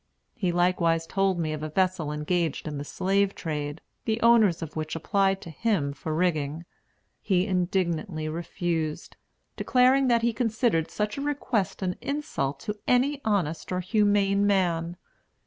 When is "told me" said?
1.05-1.53